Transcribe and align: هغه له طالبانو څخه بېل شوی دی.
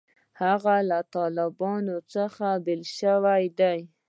هغه 0.41 0.75
له 0.89 0.99
طالبانو 1.15 1.95
څخه 2.13 2.47
بېل 2.65 2.83
شوی 2.97 3.43
دی. 3.59 3.79